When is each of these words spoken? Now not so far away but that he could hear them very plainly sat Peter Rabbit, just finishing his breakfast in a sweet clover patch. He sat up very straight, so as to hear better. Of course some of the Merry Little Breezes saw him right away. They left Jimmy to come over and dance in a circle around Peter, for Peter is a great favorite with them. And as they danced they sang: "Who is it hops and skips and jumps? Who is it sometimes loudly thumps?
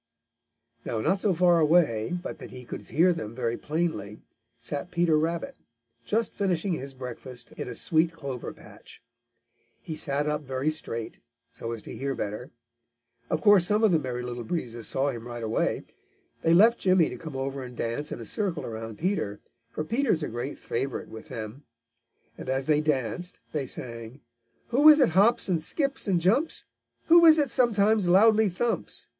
Now 0.83 0.99
not 0.99 1.19
so 1.19 1.31
far 1.31 1.59
away 1.59 2.17
but 2.23 2.39
that 2.39 2.49
he 2.49 2.65
could 2.65 2.81
hear 2.81 3.13
them 3.13 3.35
very 3.35 3.55
plainly 3.55 4.23
sat 4.59 4.89
Peter 4.89 5.15
Rabbit, 5.15 5.57
just 6.03 6.33
finishing 6.33 6.73
his 6.73 6.95
breakfast 6.95 7.51
in 7.51 7.67
a 7.67 7.75
sweet 7.75 8.11
clover 8.11 8.51
patch. 8.51 8.99
He 9.79 9.95
sat 9.95 10.25
up 10.25 10.41
very 10.41 10.71
straight, 10.71 11.19
so 11.51 11.71
as 11.71 11.83
to 11.83 11.95
hear 11.95 12.15
better. 12.15 12.49
Of 13.29 13.41
course 13.41 13.67
some 13.67 13.83
of 13.83 13.91
the 13.91 13.99
Merry 13.99 14.23
Little 14.23 14.43
Breezes 14.43 14.87
saw 14.87 15.09
him 15.09 15.27
right 15.27 15.43
away. 15.43 15.83
They 16.41 16.55
left 16.55 16.79
Jimmy 16.79 17.07
to 17.09 17.17
come 17.19 17.35
over 17.35 17.61
and 17.61 17.77
dance 17.77 18.11
in 18.11 18.19
a 18.19 18.25
circle 18.25 18.65
around 18.65 18.97
Peter, 18.97 19.39
for 19.69 19.83
Peter 19.83 20.09
is 20.09 20.23
a 20.23 20.29
great 20.29 20.57
favorite 20.57 21.09
with 21.09 21.27
them. 21.29 21.63
And 22.39 22.49
as 22.49 22.65
they 22.65 22.81
danced 22.81 23.39
they 23.51 23.67
sang: 23.67 24.21
"Who 24.69 24.89
is 24.89 24.99
it 24.99 25.09
hops 25.09 25.47
and 25.47 25.61
skips 25.61 26.07
and 26.07 26.19
jumps? 26.19 26.65
Who 27.05 27.23
is 27.27 27.37
it 27.37 27.51
sometimes 27.51 28.09
loudly 28.09 28.49
thumps? 28.49 29.07